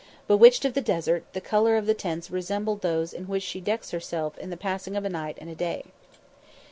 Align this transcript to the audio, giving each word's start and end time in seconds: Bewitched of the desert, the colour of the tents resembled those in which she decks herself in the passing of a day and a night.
Bewitched 0.27 0.65
of 0.65 0.73
the 0.73 0.81
desert, 0.81 1.25
the 1.33 1.39
colour 1.39 1.77
of 1.77 1.85
the 1.85 1.93
tents 1.93 2.31
resembled 2.31 2.81
those 2.81 3.13
in 3.13 3.27
which 3.27 3.43
she 3.43 3.61
decks 3.61 3.91
herself 3.91 4.35
in 4.39 4.49
the 4.49 4.57
passing 4.57 4.95
of 4.95 5.05
a 5.05 5.09
day 5.09 5.35
and 5.37 5.47
a 5.47 5.53
night. 5.63 5.85